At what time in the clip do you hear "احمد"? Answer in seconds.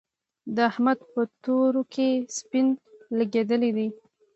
0.71-0.99